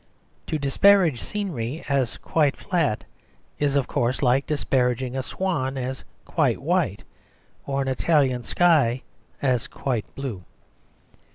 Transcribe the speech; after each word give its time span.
To 0.47 0.57
disparage 0.57 1.21
scenery 1.21 1.85
as 1.87 2.17
quite 2.17 2.57
flat 2.57 3.03
is, 3.59 3.75
of 3.75 3.85
course, 3.87 4.23
like 4.23 4.47
disparaging 4.47 5.15
a 5.15 5.21
swan 5.21 5.77
as 5.77 6.03
quite 6.25 6.59
white, 6.59 7.03
or 7.67 7.83
an 7.83 7.87
Italian 7.87 8.43
sky 8.43 9.03
as 9.43 9.67
quite 9.67 10.05
blue. 10.15 10.43